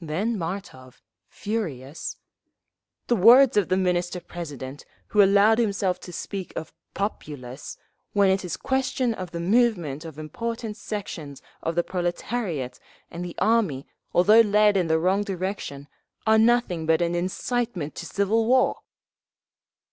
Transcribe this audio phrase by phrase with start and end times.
[0.00, 2.16] Then Martov, furious:
[3.06, 7.76] "The words of the Minister President, who allowed himself to speak of 'populace'
[8.12, 12.80] when it is question of the movement of important sections of the proletariat
[13.12, 15.78] and the army—although led in the wrong direction—are
[16.36, 18.80] nothing but an incitement to civil war."